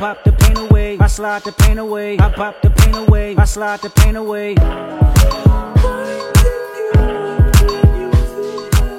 [0.00, 0.96] pop the pain away.
[0.98, 2.16] I slide the pain away.
[2.18, 3.36] I pop the pain away.
[3.36, 4.54] I slide the pain away.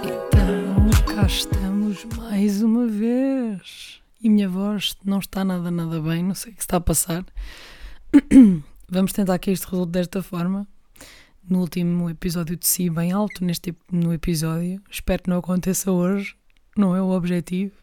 [0.05, 3.99] Então, cá estamos mais uma vez.
[4.21, 7.25] E minha voz não está nada, nada bem, não sei o que está a passar.
[8.87, 10.67] Vamos tentar que isto resulte desta forma.
[11.49, 14.79] No último episódio de si bem alto, neste no episódio.
[14.87, 16.35] Espero que não aconteça hoje,
[16.77, 17.73] não é o objetivo.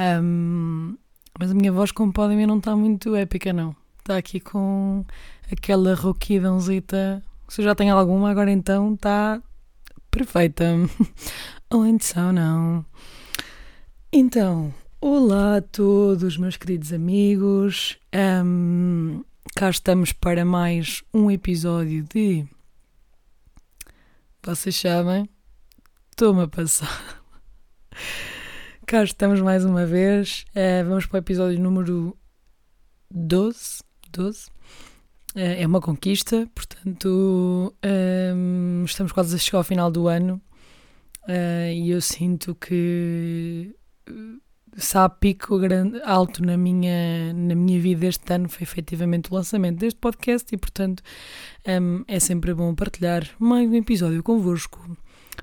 [0.00, 0.96] Um,
[1.38, 3.74] mas a minha voz, como podem ver, não está muito épica, não.
[4.00, 5.04] Está aqui com
[5.52, 7.22] aquela rouquidãozita.
[7.46, 9.40] Se eu já tenho alguma, agora então está
[10.10, 10.64] perfeita.
[11.70, 12.84] Ou então não.
[14.12, 17.96] Então, olá a todos, meus queridos amigos.
[18.44, 19.22] Um,
[19.54, 22.46] cá estamos para mais um episódio de.
[24.42, 25.28] Vocês sabem?
[26.10, 27.22] Estou-me a passar.
[28.88, 30.46] Cá estamos mais uma vez.
[30.56, 32.16] Uh, vamos para o episódio número
[33.10, 33.82] 12.
[34.10, 34.46] 12.
[34.46, 34.48] Uh,
[35.34, 40.40] é uma conquista, portanto, um, estamos quase a chegar ao final do ano
[41.24, 43.76] uh, e eu sinto que
[44.74, 49.34] se há pico grande, alto na minha, na minha vida este ano foi efetivamente o
[49.34, 51.02] lançamento deste podcast e, portanto,
[51.82, 54.80] um, é sempre bom partilhar mais um episódio convosco.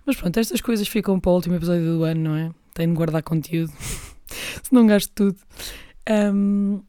[0.03, 2.64] Mas pronto, estas coisas ficam para o último episódio do ano, não é?
[2.75, 3.73] Tenho de guardar conteúdo,
[4.61, 5.37] se não gasto tudo.
[6.07, 6.83] Um,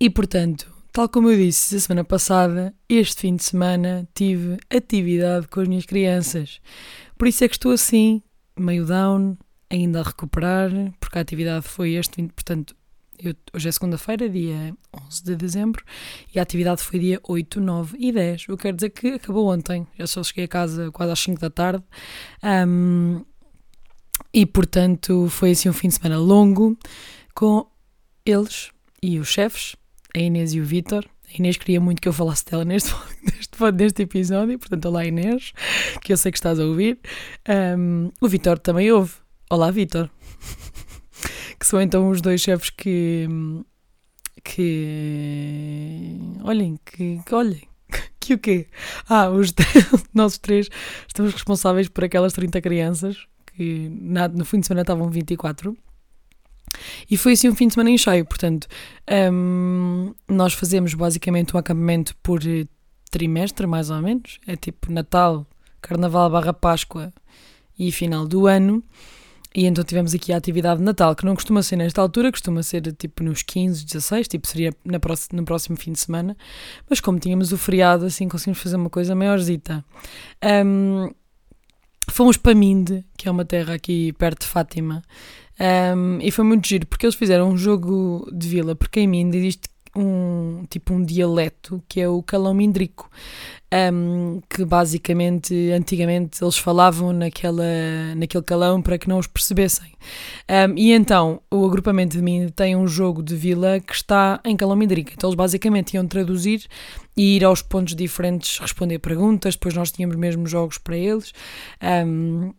[0.00, 5.48] e portanto, tal como eu disse a semana passada, este fim de semana tive atividade
[5.48, 6.60] com as minhas crianças.
[7.18, 8.22] Por isso é que estou assim,
[8.56, 9.36] meio down,
[9.68, 12.76] ainda a recuperar, porque a atividade foi este fim, portanto,
[13.18, 14.72] eu, hoje é segunda-feira, dia
[15.06, 15.84] 11 de dezembro,
[16.34, 18.46] e a atividade foi dia 8, 9 e 10.
[18.48, 21.50] Eu quero dizer que acabou ontem, eu só cheguei a casa quase às 5 da
[21.50, 21.84] tarde.
[22.42, 23.24] Um,
[24.32, 26.76] e portanto foi assim um fim de semana longo
[27.34, 27.66] com
[28.24, 28.70] eles
[29.02, 29.76] e os chefes,
[30.14, 31.04] a Inês e o Vítor.
[31.28, 35.52] A Inês queria muito que eu falasse dela neste, neste, neste episódio, portanto, olá Inês,
[36.02, 36.98] que eu sei que estás a ouvir.
[37.76, 39.14] Um, o Vítor também ouve.
[39.50, 40.08] Olá Vítor.
[41.58, 43.26] que são então os dois chefes que.
[44.44, 46.18] que.
[46.42, 47.62] olhem, que, que olhem.
[48.22, 48.68] Que o quê?
[49.08, 49.52] Ah, os
[50.14, 50.68] nossos três
[51.08, 53.26] estamos responsáveis por aquelas 30 crianças
[53.56, 55.76] que na, no fim de semana estavam 24.
[57.10, 58.66] E foi assim um fim de semana em cheio, portanto,
[59.32, 62.40] um, nós fazemos basicamente um acampamento por
[63.10, 64.40] trimestre, mais ou menos.
[64.46, 65.46] É tipo Natal,
[65.80, 67.12] Carnaval barra Páscoa
[67.78, 68.82] e final do ano.
[69.54, 72.62] E então tivemos aqui a atividade de Natal, que não costuma ser nesta altura, costuma
[72.62, 76.34] ser tipo nos 15, 16, tipo seria na próxima, no próximo fim de semana.
[76.88, 79.84] Mas como tínhamos o feriado, assim conseguimos fazer uma coisa maiorzita.
[80.64, 81.10] Um,
[82.10, 85.02] Fomos para Minde, que é uma terra aqui perto de Fátima,
[85.96, 89.38] um, e foi muito giro, porque eles fizeram um jogo de vila, porque em Minde
[89.38, 93.10] existe um tipo um dialeto que é o calão mindrico,
[93.92, 97.64] um, que basicamente antigamente eles falavam naquela,
[98.16, 99.92] naquele calão para que não os percebessem.
[100.48, 104.56] Um, e então o agrupamento de mim tem um jogo de vila que está em
[104.56, 105.10] calão mindrico.
[105.14, 106.66] Então eles basicamente iam traduzir
[107.16, 109.54] e ir aos pontos diferentes responder perguntas.
[109.54, 111.32] Depois nós tínhamos mesmo jogos para eles.
[112.06, 112.52] Um,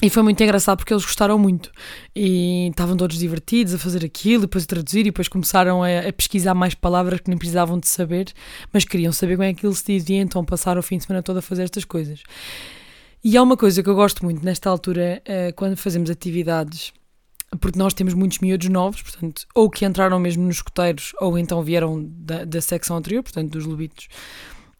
[0.00, 1.72] e foi muito engraçado porque eles gostaram muito
[2.14, 6.12] e estavam todos divertidos a fazer aquilo, depois a traduzir e depois começaram a, a,
[6.12, 8.32] pesquisar mais palavras que nem precisavam de saber,
[8.72, 11.20] mas queriam saber como é que aquilo se dizia, então passaram o fim de semana
[11.20, 12.22] todo a fazer estas coisas.
[13.24, 16.92] E há uma coisa que eu gosto muito nesta altura, uh, quando fazemos atividades,
[17.60, 21.60] porque nós temos muitos miúdos novos, portanto, ou que entraram mesmo nos escoteiros, ou então
[21.60, 24.06] vieram da, da secção anterior, portanto, dos lobitos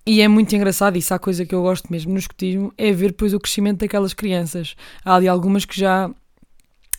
[0.08, 3.08] e é muito engraçado, isso há coisa que eu gosto mesmo no escotismo, é ver
[3.08, 4.74] depois o crescimento daquelas crianças.
[5.04, 6.10] Há ali algumas que já,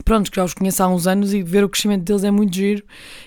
[0.06, 2.56] pronto, que já os conheço há uns anos e ver o crescimento deles é muito
[2.56, 2.84] giro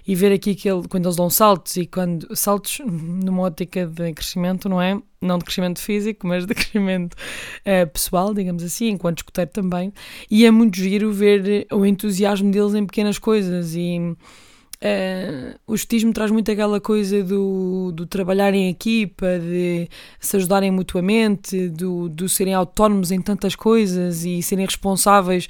[0.06, 4.12] e ver aqui que ele, quando eles dão saltos e quando, saltos numa ótica de
[4.12, 5.02] crescimento, não é?
[5.20, 9.92] Não de crescimento físico, mas de crescimento uh, pessoal, digamos assim, enquanto escoteiro também.
[10.30, 14.14] E é muito giro ver o entusiasmo deles em pequenas coisas e
[14.82, 19.88] Uh, o escotismo traz muito aquela coisa do, do trabalhar em equipa, de
[20.18, 25.48] se ajudarem mutuamente, do, do serem autónomos em tantas coisas e serem responsáveis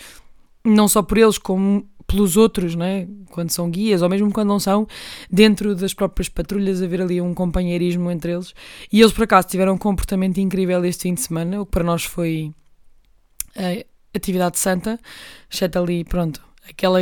[0.62, 3.08] não só por eles como pelos outros, né?
[3.30, 4.86] quando são guias, ou mesmo quando não são,
[5.30, 8.54] dentro das próprias patrulhas, haver ali um companheirismo entre eles.
[8.92, 11.84] E eles, por acaso, tiveram um comportamento incrível este fim de semana, o que para
[11.84, 12.52] nós foi
[13.56, 13.84] a
[14.14, 15.00] atividade santa,
[15.50, 17.00] exceto ali, pronto, Aquela,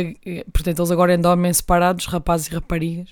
[0.51, 3.09] portanto, eles agora dormem separados, rapazes e raparigas,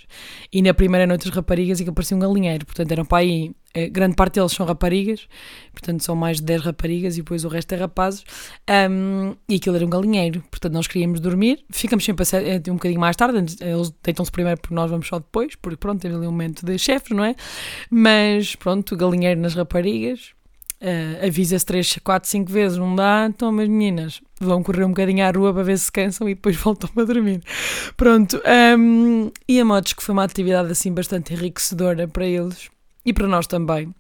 [0.52, 3.52] e na primeira noite as raparigas e que aparecia um galinheiro, portanto eram para aí
[3.74, 5.28] eh, grande parte deles são raparigas,
[5.72, 8.24] portanto são mais de 10 raparigas e depois o resto é rapazes,
[8.90, 13.00] um, e aquilo era um galinheiro, portanto nós queríamos dormir, ficamos sempre eh, um bocadinho
[13.00, 16.32] mais tarde, eles deitam-se primeiro porque nós vamos só depois, porque pronto, teve ali um
[16.32, 17.36] momento de chefes, não é?
[17.92, 20.34] Mas pronto, galinheiro nas raparigas,
[20.82, 25.26] uh, avisa-se 3, 4, 5 vezes, não dá, então mas meninas vão correr um bocadinho
[25.26, 27.42] à rua para ver se cansam e depois voltam a dormir.
[27.96, 28.42] Pronto,
[28.78, 32.70] um, e a modos que foi uma atividade assim bastante enriquecedora para eles,
[33.06, 33.94] e para nós também.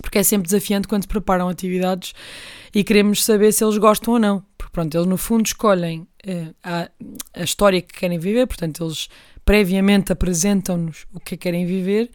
[0.00, 2.14] Porque é sempre desafiante quando preparam atividades
[2.74, 4.42] e queremos saber se eles gostam ou não.
[4.56, 6.90] Porque, pronto, eles no fundo escolhem uh, a,
[7.34, 9.08] a história que querem viver, portanto, eles
[9.50, 12.08] previamente apresentam-nos o que querem viver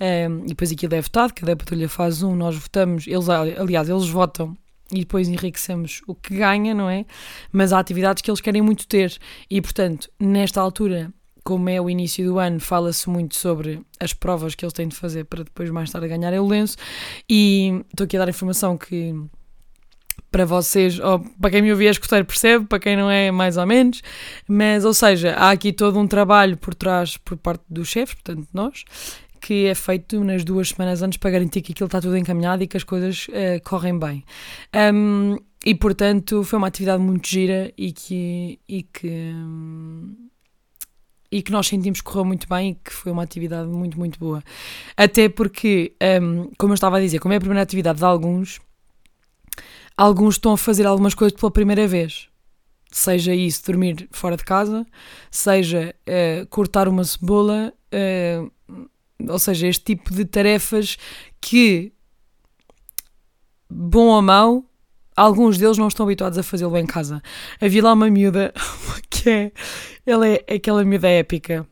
[0.00, 3.88] um, eh, e depois aquilo é votado, cada patrulha faz um, nós votamos, eles, aliás,
[3.88, 4.56] eles votam
[4.92, 7.04] e depois enriquecemos o que ganha, não é?
[7.50, 9.18] Mas há atividades que eles querem muito ter
[9.50, 11.12] e, portanto, nesta altura
[11.42, 14.94] como é o início do ano, fala-se muito sobre as provas que eles têm de
[14.94, 16.76] fazer para depois mais tarde ganharem o lenço.
[17.28, 19.12] E estou aqui a dar informação que
[20.30, 23.66] para vocês, ou para quem me ouvia escutar percebe, para quem não é mais ou
[23.66, 24.02] menos,
[24.48, 28.48] mas ou seja, há aqui todo um trabalho por trás por parte dos chefes, portanto
[28.52, 28.84] nós,
[29.40, 32.66] que é feito nas duas semanas antes para garantir que aquilo está tudo encaminhado e
[32.66, 34.24] que as coisas uh, correm bem.
[34.92, 40.14] Um, e portanto foi uma atividade muito gira e que, e que um,
[41.30, 44.18] e que nós sentimos que correu muito bem e que foi uma atividade muito, muito
[44.18, 44.42] boa.
[44.96, 48.60] Até porque, um, como eu estava a dizer, como é a primeira atividade de alguns,
[49.96, 52.28] alguns estão a fazer algumas coisas pela primeira vez.
[52.90, 54.86] Seja isso, dormir fora de casa,
[55.30, 58.90] seja uh, cortar uma cebola, uh,
[59.28, 60.96] ou seja, este tipo de tarefas
[61.40, 61.92] que,
[63.68, 64.64] bom ou mau,
[65.16, 67.22] alguns deles não estão habituados a fazê-lo em casa.
[67.60, 68.52] Havia lá uma miúda
[69.10, 69.52] que é.
[70.04, 71.66] Ela é aquela miúda épica.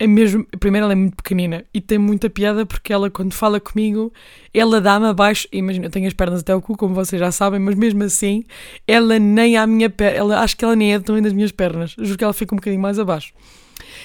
[0.00, 3.58] É mesmo, primeiro ela é muito pequenina e tem muita piada porque ela quando fala
[3.58, 4.12] comigo,
[4.54, 7.58] ela dá-me abaixo, imagina, eu tenho as pernas até o cu, como vocês já sabem,
[7.58, 8.44] mas mesmo assim,
[8.86, 11.96] ela nem à minha perna, ela acho que ela nem é tamanho das minhas pernas,
[11.98, 13.32] juro que ela fica um bocadinho mais abaixo.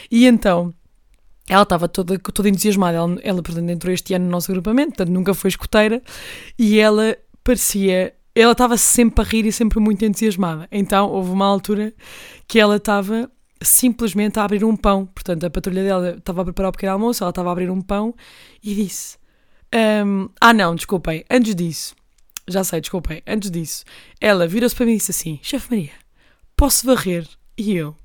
[0.09, 0.73] E então,
[1.47, 5.09] ela estava toda, toda entusiasmada, ela, ela portanto entrou este ano no nosso agrupamento, portanto
[5.09, 6.01] nunca foi escoteira,
[6.57, 10.67] e ela parecia ela estava sempre a rir e sempre muito entusiasmada.
[10.71, 11.93] Então houve uma altura
[12.47, 13.29] que ela estava
[13.63, 15.05] simplesmente a abrir um pão.
[15.05, 17.81] Portanto, a patrulha dela estava a preparar o pequeno almoço, ela estava a abrir um
[17.81, 18.13] pão
[18.63, 19.17] e disse:
[20.05, 21.95] um, Ah, não, desculpem, antes disso,
[22.47, 23.83] já sei, desculpem, antes disso,
[24.19, 25.93] ela virou-se para mim e disse assim: Chefe Maria,
[26.55, 27.27] posso varrer?
[27.57, 27.95] E eu,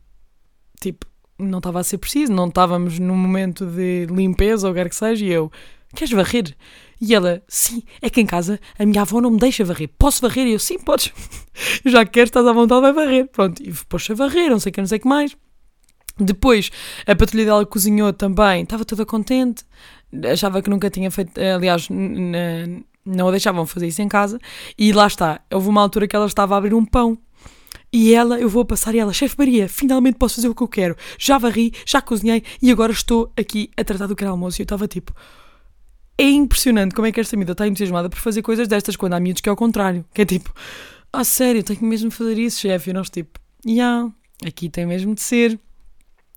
[0.80, 1.06] tipo,
[1.38, 5.24] não estava a ser preciso, não estávamos num momento de limpeza ou quer que seja,
[5.24, 5.50] e eu,
[5.94, 6.56] queres varrer?
[7.00, 9.88] E ela, sim, é que em casa a minha avó não me deixa varrer.
[9.96, 10.46] Posso varrer?
[10.46, 11.12] E eu, sim, podes.
[11.86, 13.28] Já que queres, estás à vontade, vai varrer.
[13.28, 15.36] Pronto, e pôs a varrer, não sei o que, não sei o que mais.
[16.18, 16.70] Depois,
[17.06, 19.64] a patrulha dela cozinhou também, estava toda contente,
[20.30, 21.88] achava que nunca tinha feito, aliás,
[23.04, 24.38] não a deixavam fazer isso em casa,
[24.76, 27.16] e lá está, houve uma altura que ela estava a abrir um pão,
[27.92, 30.68] e ela, eu vou passar e ela, chefe Maria, finalmente posso fazer o que eu
[30.68, 34.60] quero, já varri, já cozinhei, e agora estou aqui a tratar do que era almoço,
[34.60, 35.14] e eu estava tipo,
[36.18, 39.20] é impressionante como é que esta miúda está entusiasmada por fazer coisas destas quando há
[39.20, 40.04] miúdos que é o contrário.
[40.12, 40.52] Que é tipo,
[41.12, 42.90] ah, sério, tenho mesmo de fazer isso, chefe.
[42.90, 44.12] E nós, tipo, já, yeah,
[44.44, 45.58] aqui tem mesmo de ser.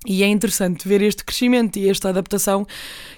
[0.08, 2.66] E é interessante ver este crescimento e esta adaptação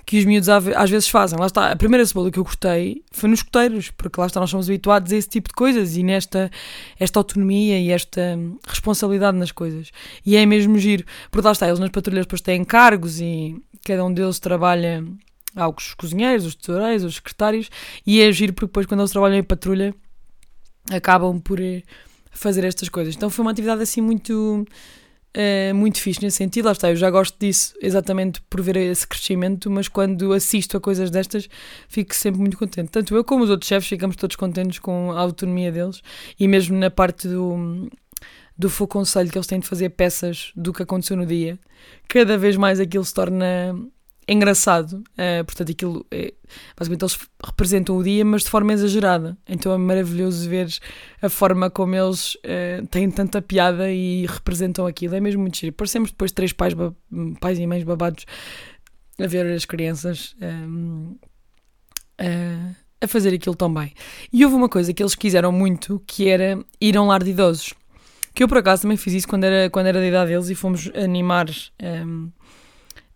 [0.06, 1.40] que os miúdos às vezes fazem.
[1.40, 4.50] Lá está, a primeira cebola que eu cortei foi nos escoteiros, porque lá está, nós
[4.50, 6.52] somos habituados a esse tipo de coisas e nesta
[7.00, 8.38] esta autonomia e esta
[8.68, 9.92] responsabilidade nas coisas.
[10.26, 13.56] E é mesmo giro, porque lá está, eles nas patrulhas depois têm cargos e
[13.86, 15.06] cada um deles trabalha
[15.56, 17.70] Há os cozinheiros, os tesoureiros, os secretários,
[18.06, 19.94] e é giro porque depois, quando eles trabalham em patrulha,
[20.92, 21.84] acabam por eh,
[22.32, 23.16] fazer estas coisas.
[23.16, 24.66] Então foi uma atividade assim muito.
[25.36, 29.08] Uh, muito fixe nesse sentido, lá está, eu já gosto disso exatamente por ver esse
[29.08, 31.50] crescimento, mas quando assisto a coisas destas
[31.88, 32.92] fico sempre muito contente.
[32.92, 36.02] Tanto eu como os outros chefes ficamos todos contentes com a autonomia deles
[36.40, 37.90] e mesmo na parte do,
[38.56, 41.58] do fogo conselho que eles têm de fazer peças do que aconteceu no dia,
[42.08, 43.76] cada vez mais aquilo se torna
[44.28, 45.04] engraçado.
[45.14, 46.34] Uh, portanto, aquilo é,
[46.78, 49.38] basicamente eles representam o dia, mas de forma exagerada.
[49.48, 50.68] Então é maravilhoso ver
[51.22, 55.16] a forma como eles uh, têm tanta piada e representam aquilo.
[55.16, 55.74] É mesmo muito giro.
[55.74, 56.74] Parecemos depois três pais,
[57.40, 58.26] pais e mães babados
[59.20, 61.18] a ver as crianças uh,
[63.02, 63.94] a fazer aquilo tão bem.
[64.32, 67.32] E houve uma coisa que eles quiseram muito que era ir a um lar de
[67.32, 67.74] idosos.
[68.34, 70.56] Que eu por acaso também fiz isso quando era, quando era da idade deles e
[70.56, 71.48] fomos animar.
[71.82, 72.32] Um,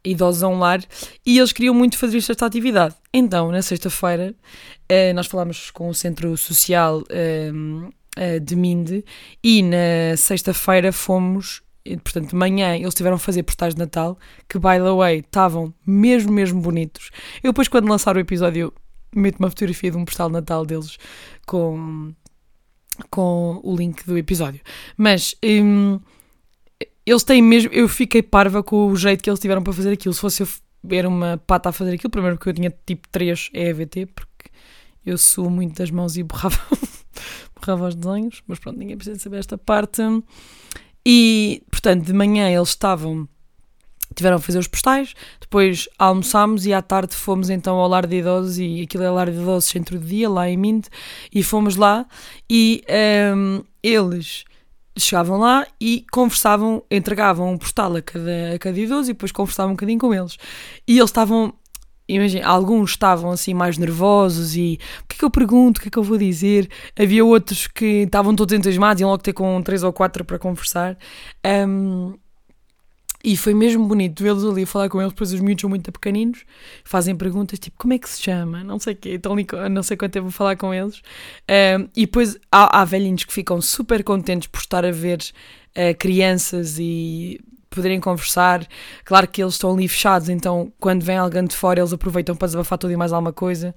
[0.04, 0.82] idosos a um lar,
[1.26, 2.96] e eles queriam muito fazer esta atividade.
[3.14, 4.36] Então, na sexta-feira,
[4.88, 9.04] eh, nós falámos com o Centro Social ehm, eh, de Minde,
[9.44, 11.62] e na sexta-feira fomos
[11.96, 14.18] portanto, de manhã eles tiveram a fazer postais de Natal,
[14.50, 17.12] que, by the way, estavam mesmo, mesmo bonitos.
[17.42, 18.74] Eu depois, quando lançar o episódio,
[19.16, 20.98] meto uma fotografia de um postal de Natal deles
[21.46, 22.14] com,
[23.10, 24.62] com o link do episódio.
[24.98, 26.00] Mas hum,
[27.08, 27.72] eles têm mesmo.
[27.74, 30.14] Eu fiquei parva com o jeito que eles tiveram para fazer aquilo.
[30.14, 30.48] Se fosse eu
[30.90, 34.52] era uma pata a fazer aquilo, primeiro porque eu tinha tipo 3 EVT, porque
[35.06, 36.60] eu sou muito das mãos e borrava,
[37.56, 40.02] borrava os desenhos, mas pronto, ninguém precisa saber esta parte.
[41.06, 43.28] E portanto, de manhã eles estavam
[44.16, 48.18] tiveram a fazer os postais, depois almoçámos e à tarde fomos então ao lar de
[48.18, 50.90] idosos e aquilo é lar de idosos centro de dia, lá em Minde,
[51.32, 52.06] e fomos lá
[52.50, 52.84] e
[53.36, 54.44] um, eles
[54.98, 59.72] chegavam lá e conversavam, entregavam um postal a cada, a cada idoso e depois conversavam
[59.72, 60.38] um bocadinho com eles.
[60.88, 61.54] E eles estavam,
[62.08, 65.88] imagina, alguns estavam assim mais nervosos e o que é que eu pergunto, o que
[65.88, 66.70] é que eu vou dizer?
[66.98, 70.40] Havia outros que estavam todos entusiasmados e iam logo ter com três ou quatro para
[70.40, 70.98] conversar.
[71.46, 72.14] Um,
[73.28, 75.92] e foi mesmo bonito vê-los ali a falar com eles, pois os miúdos são muito
[75.92, 76.46] pequeninos,
[76.86, 79.98] fazem perguntas tipo como é que se chama, não sei o quê, ali, não sei
[79.98, 81.02] quanto tempo vou falar com eles.
[81.78, 85.98] Um, e depois há, há, velhinhos que ficam super contentes por estar a ver uh,
[86.00, 87.38] crianças e
[87.70, 88.66] poderem conversar.
[89.04, 92.46] Claro que eles estão ali fechados, então quando vem alguém de fora eles aproveitam para
[92.48, 93.76] desabafar tudo e mais alguma coisa.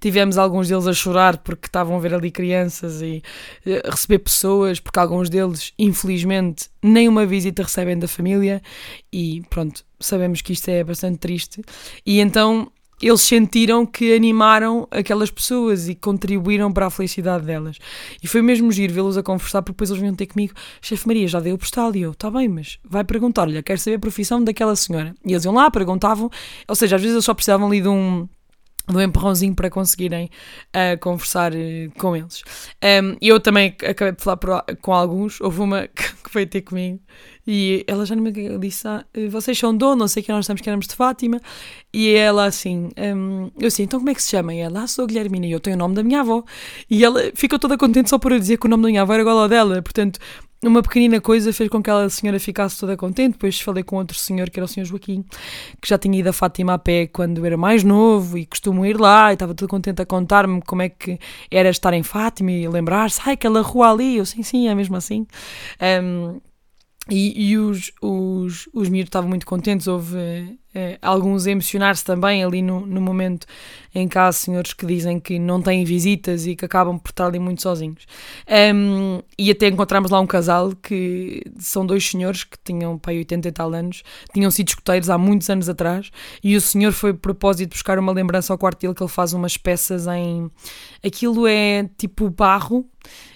[0.00, 3.22] Tivemos alguns deles a chorar porque estavam a ver ali crianças e
[3.66, 8.62] uh, receber pessoas, porque alguns deles, infelizmente, nem uma visita recebem da família
[9.12, 11.62] e pronto, sabemos que isto é bastante triste.
[12.04, 17.78] E então eles sentiram que animaram aquelas pessoas e contribuíram para a felicidade delas.
[18.22, 21.28] E foi mesmo giro vê-los a conversar, porque depois eles vinham ter comigo, chefe Maria,
[21.28, 24.42] já deu o postal, e eu, está bem, mas vai perguntar-lhe, quero saber a profissão
[24.42, 25.14] daquela senhora.
[25.24, 26.28] E eles iam lá, perguntavam,
[26.66, 28.28] ou seja, às vezes eles só precisavam ali de um
[28.88, 30.30] do empurrãozinho para conseguirem
[30.68, 32.42] uh, conversar uh, com eles.
[32.82, 37.00] Um, eu também acabei de falar por, com alguns, houve uma que veio ter comigo
[37.50, 40.68] e ela já me disse: ah, vocês são dono, não sei que nós estamos que
[40.68, 41.40] éramos de Fátima.
[41.94, 44.54] E ela assim, um, eu assim, então como é que se chama?
[44.54, 46.44] E ela, ah, sou Guilhermina e eu tenho o nome da minha avó.
[46.90, 49.14] E ela ficou toda contente só por eu dizer que o nome da minha avó
[49.14, 49.80] era igual ao dela.
[49.80, 50.20] Portanto,
[50.64, 53.32] uma pequenina coisa fez com que aquela senhora ficasse toda contente.
[53.32, 55.24] Depois falei com outro senhor, que era o senhor Joaquim,
[55.80, 58.98] que já tinha ido a Fátima a pé quando era mais novo e costumo ir
[58.98, 61.18] lá e estava todo contente a contar-me como é que
[61.50, 64.96] era estar em Fátima e lembrar-se, ai, aquela rua ali, eu sim, sim, é mesmo
[64.96, 65.26] assim.
[66.02, 66.40] Um,
[67.10, 72.44] e, e, os, os, os miúdos estavam muito contentes, houve eh, alguns a emocionar-se também
[72.44, 73.46] ali no, no momento
[73.94, 77.26] em que há senhores que dizem que não têm visitas e que acabam por estar
[77.26, 78.06] ali muito sozinhos.
[78.74, 83.48] Um, e até encontramos lá um casal que são dois senhores que tinham pai 80
[83.48, 84.02] e tal anos,
[84.34, 86.10] tinham sido escuteiros há muitos anos atrás,
[86.44, 89.32] e o senhor foi a propósito buscar uma lembrança ao quarto dele que ele faz
[89.32, 90.50] umas peças em.
[91.02, 92.86] Aquilo é tipo barro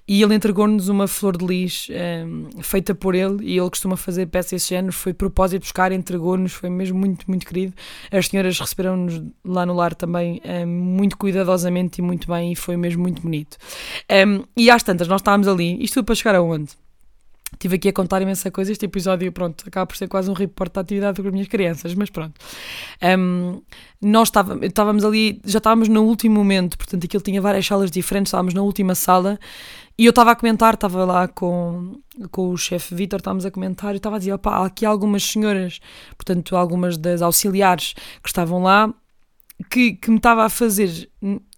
[0.06, 1.88] e ele entregou-nos uma flor de lis
[2.26, 6.52] um, feita por ele e ele costuma fazer peças desse género, foi propósito buscar, entregou-nos,
[6.52, 7.72] foi mesmo muito, muito querido.
[8.10, 12.76] As senhoras receberam-nos lá no lar também um, muito cuidadosamente e muito bem e foi
[12.76, 13.56] mesmo muito bonito.
[14.10, 16.72] Um, e às tantas, nós estávamos ali, isto tudo para chegar aonde?
[17.62, 18.72] Estive aqui a contar imensa coisa.
[18.72, 21.94] Este episódio, pronto, acaba por ser quase um reporte da atividade com as minhas crianças,
[21.94, 22.34] mas pronto.
[23.00, 23.62] Um,
[24.00, 24.32] nós
[24.66, 28.62] estávamos, ali, já estávamos no último momento, portanto, aquilo tinha várias salas diferentes, estávamos na
[28.62, 29.38] última sala
[29.96, 32.00] e eu estava a comentar, estava lá com,
[32.32, 35.22] com o chefe Vitor, estávamos a comentar, e estava a dizer: opá, há aqui algumas
[35.22, 35.78] senhoras,
[36.16, 38.92] portanto, algumas das auxiliares que estavam lá,
[39.70, 41.08] que, que me estava a fazer,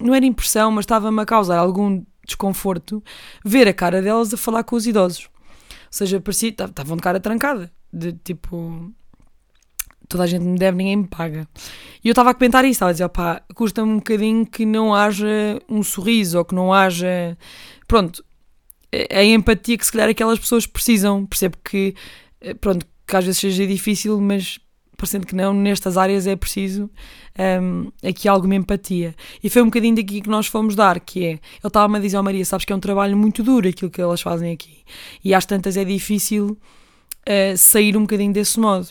[0.03, 3.03] não era impressão, mas estava-me a causar algum desconforto
[3.43, 5.33] ver a cara delas a falar com os idosos.
[5.95, 8.93] Seja, parecia, estavam de cara trancada, de tipo,
[10.09, 11.47] toda a gente me deve, ninguém me paga.
[12.03, 14.93] E eu estava a comentar isso, estava a dizer, opá, custa-me um bocadinho que não
[14.93, 15.29] haja
[15.69, 17.39] um sorriso, ou que não haja
[17.87, 18.25] pronto,
[18.91, 21.25] é a empatia que se calhar aquelas pessoas precisam.
[21.27, 21.95] Percebo que,
[22.41, 24.59] eh, pronto, que às vezes seja difícil, mas
[25.05, 26.91] parecendo que não, nestas áreas é preciso
[27.63, 29.15] um, aqui alguma empatia.
[29.43, 32.17] E foi um bocadinho daqui que nós fomos dar, que é, ele estava-me a dizer,
[32.17, 34.79] oh Maria, sabes que é um trabalho muito duro aquilo que elas fazem aqui.
[35.23, 36.59] E às tantas é difícil
[37.29, 38.89] uh, sair um bocadinho desse modo.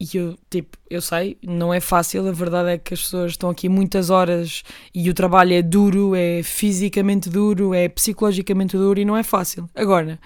[0.00, 3.50] E eu, tipo, eu sei, não é fácil, a verdade é que as pessoas estão
[3.50, 4.62] aqui muitas horas
[4.94, 9.68] e o trabalho é duro, é fisicamente duro, é psicologicamente duro e não é fácil.
[9.74, 10.20] Agora,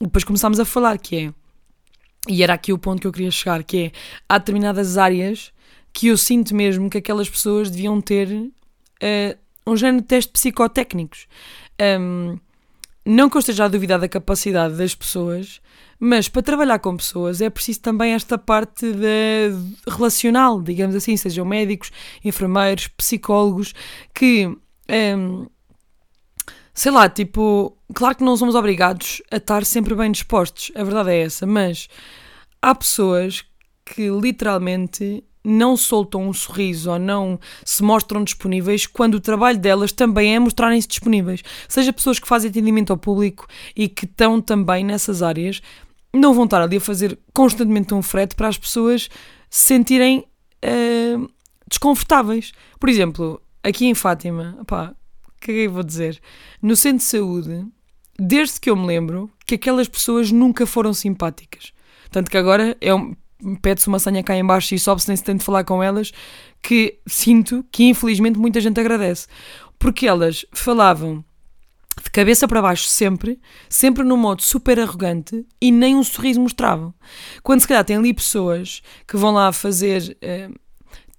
[0.00, 1.34] depois começámos a falar que é,
[2.28, 3.92] e era aqui o ponto que eu queria chegar, que é,
[4.28, 5.52] há determinadas áreas
[5.92, 11.26] que eu sinto mesmo que aquelas pessoas deviam ter uh, um género de teste psicotécnicos.
[11.80, 12.36] Um,
[13.06, 15.60] não que eu esteja a duvidar da capacidade das pessoas,
[16.00, 19.50] mas para trabalhar com pessoas é preciso também esta parte de,
[19.86, 21.92] relacional, digamos assim, sejam médicos,
[22.24, 23.74] enfermeiros, psicólogos,
[24.12, 24.46] que.
[25.16, 25.46] Um,
[26.74, 31.10] sei lá, tipo, claro que não somos obrigados a estar sempre bem dispostos, a verdade
[31.10, 31.88] é essa, mas
[32.60, 33.44] há pessoas
[33.84, 39.92] que literalmente não soltam um sorriso ou não se mostram disponíveis quando o trabalho delas
[39.92, 41.42] também é mostrarem-se disponíveis.
[41.68, 45.60] Seja pessoas que fazem atendimento ao público e que estão também nessas áreas,
[46.14, 49.10] não vão estar ali a fazer constantemente um frete para as pessoas
[49.50, 50.24] se sentirem
[50.64, 51.30] uh,
[51.68, 52.52] desconfortáveis.
[52.80, 54.94] Por exemplo, aqui em Fátima, pá,
[55.50, 56.20] eu vou dizer?
[56.60, 57.66] No centro de saúde,
[58.18, 61.72] desde que eu me lembro, que aquelas pessoas nunca foram simpáticas.
[62.10, 63.14] Tanto que agora é um,
[63.60, 66.12] pede-se uma senha cá em baixo e sobe-se nem se tem de falar com elas,
[66.62, 69.26] que sinto que infelizmente muita gente agradece.
[69.78, 71.24] Porque elas falavam
[72.02, 76.94] de cabeça para baixo sempre, sempre num modo super arrogante e nem um sorriso mostravam.
[77.42, 80.16] Quando se calhar tem ali pessoas que vão lá fazer...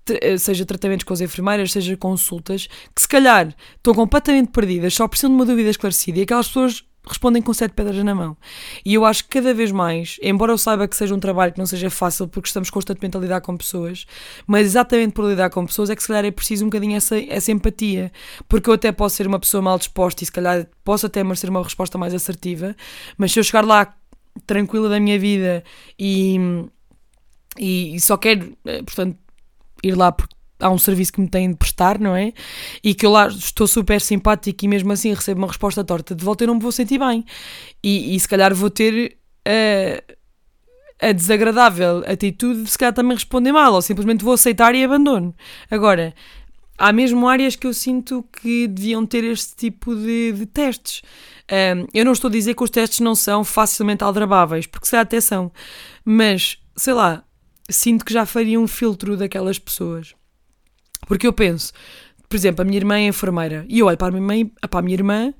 [0.09, 5.07] Eh, seja tratamentos com as enfermeiras, seja consultas, que se calhar estão completamente perdidas, só
[5.07, 8.37] precisam de uma dúvida esclarecida e aquelas pessoas respondem com sete pedras na mão.
[8.83, 11.59] E eu acho que cada vez mais, embora eu saiba que seja um trabalho que
[11.59, 14.05] não seja fácil porque estamos constantemente a lidar com pessoas,
[14.45, 17.17] mas exatamente por lidar com pessoas é que se calhar é preciso um bocadinho essa,
[17.19, 18.11] essa empatia.
[18.47, 21.49] Porque eu até posso ser uma pessoa mal disposta e se calhar posso até merecer
[21.49, 22.75] uma resposta mais assertiva,
[23.17, 23.93] mas se eu chegar lá
[24.45, 25.63] tranquila da minha vida
[25.97, 26.37] e,
[27.57, 29.17] e, só quero, eh, portanto,
[29.87, 32.33] ir lá porque há um serviço que me têm de prestar, não é?
[32.83, 36.23] E que eu lá estou super simpático e mesmo assim recebo uma resposta torta de
[36.23, 37.25] volta, eu não me vou sentir bem.
[37.83, 40.15] E, e se calhar vou ter uh,
[40.99, 45.35] a desagradável atitude de se calhar também responder mal, ou simplesmente vou aceitar e abandono.
[45.69, 46.13] Agora,
[46.77, 51.01] há mesmo áreas que eu sinto que deviam ter este tipo de, de testes.
[51.51, 54.91] Um, eu não estou a dizer que os testes não são facilmente aldrabáveis, porque se
[54.91, 55.51] calhar até são,
[56.03, 57.23] mas sei lá,
[57.69, 60.13] sinto que já faria um filtro daquelas pessoas.
[61.07, 61.71] Porque eu penso,
[62.27, 64.79] por exemplo, a minha irmã é enfermeira e eu olho para a minha, mãe, para
[64.79, 65.33] a minha irmã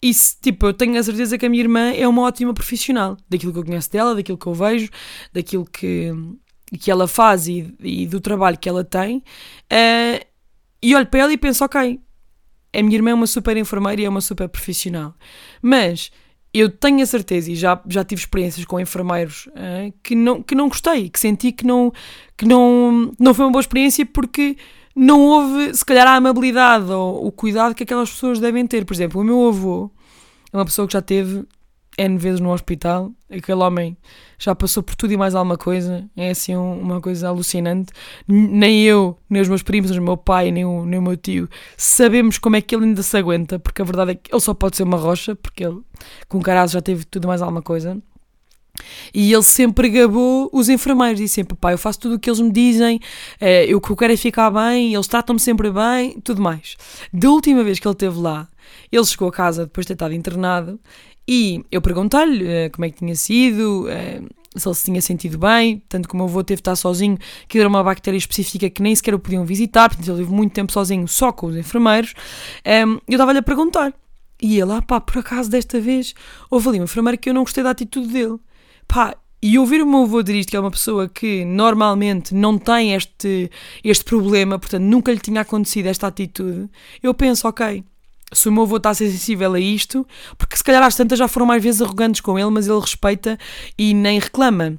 [0.00, 3.16] e se, tipo, eu tenho a certeza que a minha irmã é uma ótima profissional,
[3.28, 4.88] daquilo que eu conheço dela, daquilo que eu vejo,
[5.32, 6.12] daquilo que,
[6.78, 9.18] que ela faz e, e do trabalho que ela tem.
[9.18, 10.24] Uh,
[10.80, 12.00] e olho para ela e penso, ok,
[12.72, 15.14] a minha irmã é uma super enfermeira e é uma super profissional.
[15.60, 16.12] Mas
[16.52, 20.54] eu tenho a certeza, e já, já tive experiências com enfermeiros uh, que, não, que
[20.54, 21.92] não gostei, que senti que não,
[22.36, 24.56] que não, não foi uma boa experiência porque
[24.94, 28.84] não houve, se calhar, a amabilidade ou o cuidado que aquelas pessoas devem ter.
[28.84, 29.90] Por exemplo, o meu avô
[30.52, 31.44] é uma pessoa que já teve
[31.98, 33.96] N vezes no hospital, aquele homem
[34.38, 37.92] já passou por tudo e mais alguma coisa, é assim uma coisa alucinante.
[38.26, 41.16] Nem eu, nem os meus primos, nem o meu pai, nem o, nem o meu
[41.16, 44.40] tio sabemos como é que ele ainda se aguenta, porque a verdade é que ele
[44.40, 45.80] só pode ser uma rocha, porque ele
[46.28, 48.00] com caras já teve tudo e mais alguma coisa.
[49.12, 52.40] E ele sempre gabou os enfermeiros, e sempre, pá, eu faço tudo o que eles
[52.40, 53.00] me dizem,
[53.40, 56.76] eh, eu que eu quero é ficar bem, eles tratam-me sempre bem, tudo mais.
[57.12, 58.48] Da última vez que ele esteve lá,
[58.92, 60.78] ele chegou a casa depois de ter estado internado,
[61.28, 65.36] e eu perguntei-lhe uh, como é que tinha sido, uh, se ele se tinha sentido
[65.36, 68.70] bem, tanto como o meu avô teve de estar sozinho, que era uma bactéria específica
[68.70, 71.56] que nem sequer o podiam visitar, portanto ele teve muito tempo sozinho só com os
[71.56, 72.14] enfermeiros,
[72.64, 73.92] um, ehm, eu estava-lhe a perguntar.
[74.40, 76.14] E ele, ah pá, por acaso desta vez
[76.48, 78.38] houve ali um enfermeiro que eu não gostei da atitude dele.
[78.86, 82.56] Pá, e ouvir o meu avô dizer isto, que é uma pessoa que normalmente não
[82.56, 83.50] tem este,
[83.84, 86.70] este problema, portanto nunca lhe tinha acontecido esta atitude,
[87.02, 87.84] eu penso, ok,
[88.32, 91.18] se o meu avô está a ser sensível a isto, porque se calhar às tantas
[91.18, 93.38] já foram mais vezes arrogantes com ele, mas ele respeita
[93.76, 94.78] e nem reclama.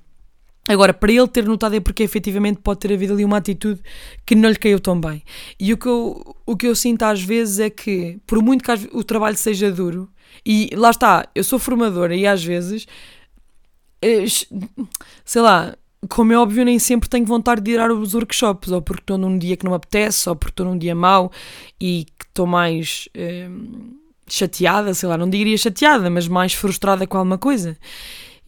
[0.67, 3.81] Agora, para ele ter notado é porque efetivamente pode ter havido ali uma atitude
[4.23, 5.23] que não lhe caiu tão bem.
[5.59, 8.89] E o que eu, o que eu sinto às vezes é que, por muito que
[8.93, 10.07] o trabalho seja duro,
[10.45, 12.85] e lá está, eu sou formadora e às vezes
[14.01, 14.25] eh,
[15.25, 15.75] sei lá,
[16.07, 19.37] como é óbvio, nem sempre tenho vontade de ir aos workshops, ou porque estou num
[19.37, 21.31] dia que não me apetece, ou porque estou num dia mau
[21.79, 23.49] e que estou mais eh,
[24.27, 27.77] chateada, sei lá, não diria chateada, mas mais frustrada com alguma coisa.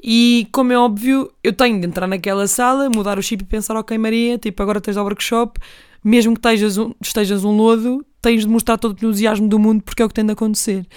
[0.02, 3.76] E como é óbvio, eu tenho de entrar naquela sala, mudar o chip e pensar,
[3.76, 5.60] ok, Maria, tipo, agora tens ao workshop,
[6.04, 9.84] mesmo que estejas um, estejas um lodo, tens de mostrar todo o entusiasmo do mundo
[9.84, 10.88] porque é o que tem de acontecer.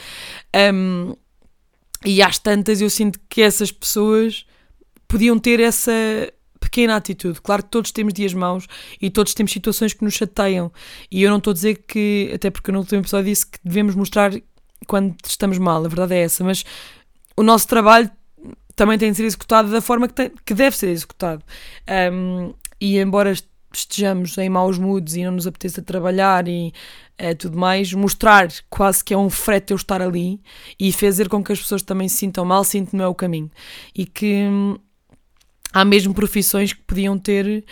[0.72, 1.14] Um,
[2.04, 4.46] e às tantas eu sinto que essas pessoas
[5.08, 5.92] podiam ter essa
[6.64, 7.40] pequena atitude.
[7.40, 8.66] Claro que todos temos dias maus
[9.00, 10.72] e todos temos situações que nos chateiam.
[11.10, 13.94] E eu não estou a dizer que, até porque no último episódio disse que devemos
[13.94, 14.32] mostrar
[14.86, 16.64] quando estamos mal, a verdade é essa, mas
[17.36, 18.10] o nosso trabalho
[18.76, 21.42] também tem de ser executado da forma que, tem, que deve ser executado.
[22.12, 23.32] Um, e embora
[23.72, 26.72] estejamos em maus moods e não nos apeteça trabalhar e
[27.16, 30.40] é, tudo mais, mostrar quase que é um frete eu estar ali
[30.78, 33.50] e fazer com que as pessoas também se sintam mal, sinto não é o caminho.
[33.94, 34.78] E que hum,
[35.74, 37.64] há mesmo profissões que podiam ter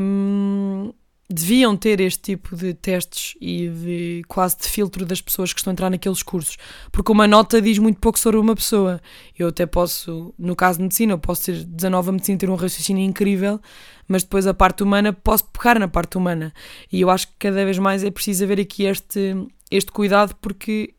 [0.00, 0.92] hum,
[1.32, 5.70] deviam ter este tipo de testes e de quase de filtro das pessoas que estão
[5.70, 6.58] a entrar naqueles cursos,
[6.92, 9.00] porque uma nota diz muito pouco sobre uma pessoa.
[9.36, 12.54] Eu até posso, no caso de medicina, eu posso ter 19 a medicina ter um
[12.54, 13.58] raciocínio incrível,
[14.06, 16.52] mas depois a parte humana posso pecar na parte humana.
[16.92, 19.34] E eu acho que cada vez mais é preciso haver aqui este,
[19.70, 20.94] este cuidado porque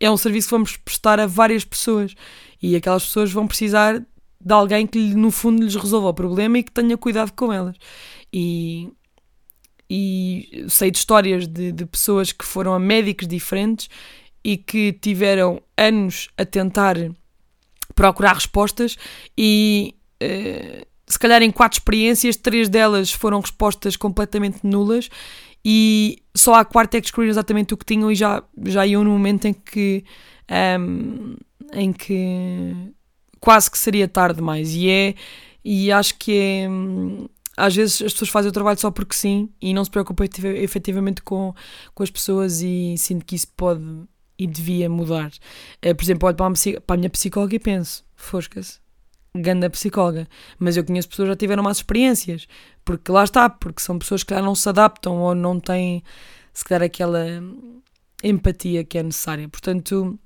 [0.00, 2.14] é um serviço que vamos prestar a várias pessoas
[2.62, 4.02] e aquelas pessoas vão precisar
[4.46, 7.74] de alguém que no fundo lhes resolva o problema e que tenha cuidado com elas.
[8.32, 8.88] E,
[9.90, 13.88] e sei de histórias de, de pessoas que foram a médicos diferentes
[14.44, 16.96] e que tiveram anos a tentar
[17.96, 18.96] procurar respostas
[19.36, 25.08] e uh, se calhar em quatro experiências, três delas foram respostas completamente nulas
[25.64, 29.02] e só à quarta é que descobriram exatamente o que tinham e já, já iam
[29.02, 30.04] no momento em que
[30.78, 31.34] um,
[31.72, 32.94] em que
[33.46, 35.14] quase que seria tarde demais e é
[35.64, 36.68] e acho que é
[37.56, 40.24] às vezes as pessoas fazem o trabalho só porque sim e não se preocupam
[40.56, 41.54] efetivamente com,
[41.94, 43.84] com as pessoas e sinto que isso pode
[44.36, 45.30] e devia mudar.
[45.76, 48.80] Uh, por exemplo, olho para a minha psicóloga e penso, fosca-se,
[49.32, 50.26] ganda psicóloga.
[50.58, 52.48] Mas eu conheço pessoas que já tiveram más experiências,
[52.84, 56.02] porque lá está, porque são pessoas que já não se adaptam ou não têm,
[56.52, 57.24] se calhar, aquela
[58.24, 59.48] empatia que é necessária.
[59.48, 60.18] Portanto,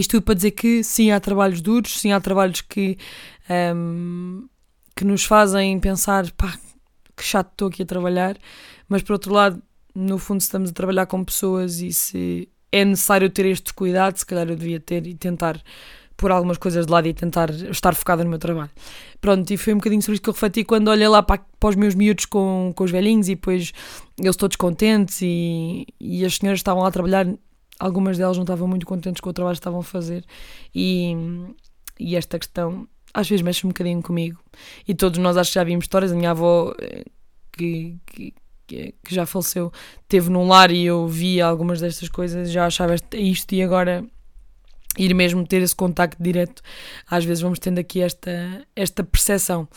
[0.00, 2.96] isto tudo para dizer que sim, há trabalhos duros, sim, há trabalhos que.
[3.50, 4.46] Um,
[4.94, 6.58] que nos fazem pensar, pá,
[7.16, 8.36] que chato estou aqui a trabalhar,
[8.88, 9.62] mas por outro lado,
[9.94, 14.26] no fundo, estamos a trabalhar com pessoas e se é necessário ter este cuidado, se
[14.26, 15.62] calhar eu devia ter e tentar
[16.16, 18.70] pôr algumas coisas de lado e tentar estar focada no meu trabalho.
[19.20, 21.70] Pronto, e foi um bocadinho sobre isso que eu refleti quando olhei lá para, para
[21.70, 23.72] os meus miúdos com, com os velhinhos e depois
[24.18, 27.26] eles todos contentes e, e as senhoras estavam lá a trabalhar,
[27.78, 30.24] algumas delas não estavam muito contentes com o trabalho que estavam a fazer
[30.74, 31.14] e,
[31.98, 34.38] e esta questão às vezes mexe um bocadinho comigo.
[34.86, 36.12] E todos nós acho que já vimos histórias.
[36.12, 37.04] A minha avó, eh,
[37.52, 38.34] que, que,
[38.66, 39.72] que já faleceu,
[40.06, 44.04] teve num lar e eu vi algumas destas coisas, já achava isto e agora
[44.98, 46.60] ir mesmo ter esse contacto direto,
[47.08, 49.68] às vezes vamos tendo aqui esta, esta percepção.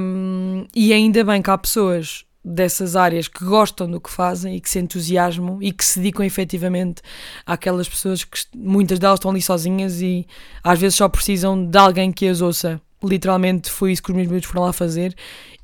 [0.00, 4.60] Um, e ainda bem que há pessoas dessas áreas que gostam do que fazem e
[4.60, 7.02] que se entusiasmam e que se dedicam efetivamente
[7.44, 10.26] àquelas pessoas que muitas delas estão ali sozinhas e
[10.64, 12.80] às vezes só precisam de alguém que as ouça.
[13.02, 15.14] Literalmente foi isso que os meus miúdos foram lá fazer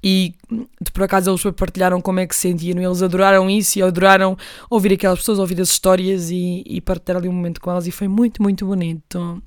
[0.03, 0.35] e
[0.81, 2.79] de por acaso eles partilharam como é que se sentiam.
[2.79, 4.37] Eles adoraram isso e adoraram
[4.71, 7.91] ouvir aquelas pessoas, ouvir as histórias e, e partilhar ali um momento com elas e
[7.91, 9.43] foi muito, muito bonito.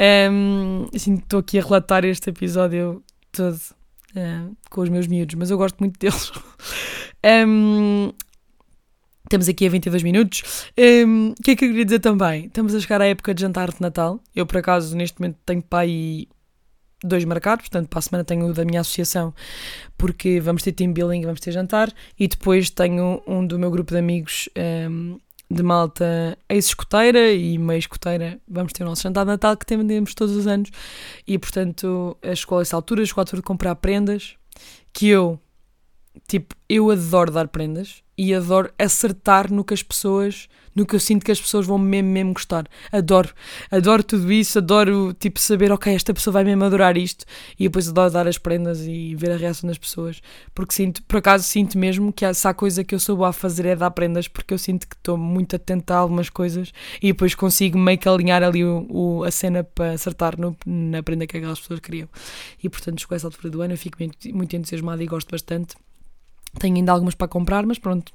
[0.00, 3.58] Um, assim, estou aqui a relatar este episódio todo
[4.18, 6.30] uh, com os meus miúdos, mas eu gosto muito deles.
[7.46, 8.12] um,
[9.24, 10.70] estamos aqui a 22 minutos.
[11.06, 12.46] Um, o que é que eu queria dizer também?
[12.46, 14.20] Estamos a chegar à época de jantar de Natal.
[14.34, 16.26] Eu, por acaso, neste momento tenho pai
[17.02, 19.32] dois marcados, portanto, para a semana tenho o da minha associação,
[19.96, 23.92] porque vamos ter team building, vamos ter jantar, e depois tenho um do meu grupo
[23.92, 24.48] de amigos
[24.90, 25.18] um,
[25.50, 30.14] de malta ex-escoteira e meio escoteira, vamos ter o nosso jantar de Natal que temos
[30.14, 30.70] todos os anos.
[31.26, 34.36] E portanto a escola essa altura, chegou a altura de comprar prendas
[34.92, 35.40] que eu
[36.26, 41.00] tipo, eu adoro dar prendas e adoro acertar no que as pessoas, no que eu
[41.00, 42.66] sinto que as pessoas vão mesmo, mesmo gostar.
[42.92, 43.30] Adoro,
[43.70, 47.24] adoro tudo isso, adoro tipo saber, ok, esta pessoa vai mesmo adorar isto
[47.58, 50.20] e depois adoro dar as prendas e ver a reação das pessoas,
[50.54, 53.66] porque sinto, por acaso sinto mesmo que essa coisa que eu sou boa a fazer
[53.66, 57.34] é dar prendas, porque eu sinto que estou muito atenta a algumas coisas e depois
[57.34, 61.36] consigo meio que alinhar ali o, o a cena para acertar no, na prenda que
[61.36, 62.08] aquelas pessoas queriam.
[62.62, 65.74] E portanto, com essa altura do ano eu fico muito, muito entusiasmada e gosto bastante.
[66.58, 68.12] Tenho ainda algumas para comprar, mas pronto.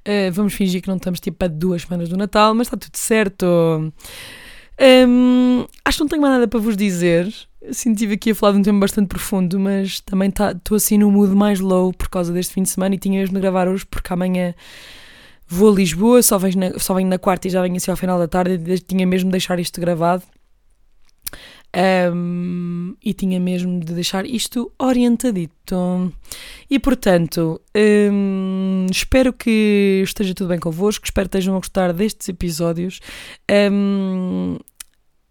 [0.00, 2.96] Uh, vamos fingir que não estamos tipo a duas semanas do Natal, mas está tudo
[2.96, 3.46] certo.
[4.78, 7.32] Um, acho que não tenho mais nada para vos dizer.
[7.68, 10.98] Assim, estive aqui a falar de um tema bastante profundo, mas também estou tá, assim
[10.98, 13.66] no mood mais low por causa deste fim de semana e tinha mesmo de gravar
[13.66, 14.54] hoje porque amanhã
[15.48, 17.96] vou a Lisboa, só venho na, só venho na quarta e já venho assim ao
[17.96, 20.22] final da tarde e tinha mesmo de deixar isto gravado.
[21.76, 26.10] Um, e tinha mesmo de deixar isto orientadito.
[26.70, 27.60] E portanto,
[28.10, 33.00] um, espero que esteja tudo bem convosco, espero que estejam a gostar destes episódios.
[33.50, 34.56] Um,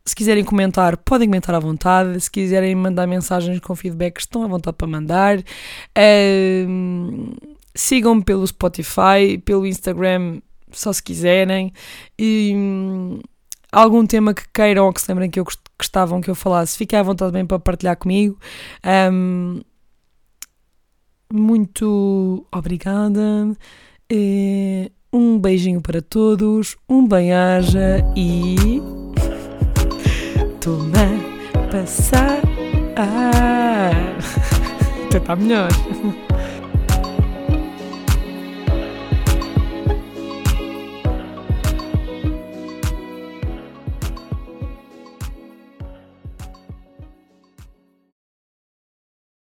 [0.05, 2.19] se quiserem comentar, podem comentar à vontade.
[2.21, 5.43] Se quiserem mandar mensagens com feedback, estão à vontade para mandar.
[7.73, 11.73] Sigam-me pelo Spotify, pelo Instagram, só se quiserem.
[12.19, 12.53] E
[13.75, 15.45] algum tema que queiram ou que se lembrem que eu
[15.77, 18.39] gostavam que eu falasse, fiquem à vontade bem para partilhar comigo.
[19.11, 19.59] Um,
[21.31, 23.55] muito obrigada.
[25.11, 28.81] Um beijinho para todos, um bem-aja e.
[30.61, 31.09] Toma
[31.71, 32.39] passar.
[35.07, 35.69] Até está melhor.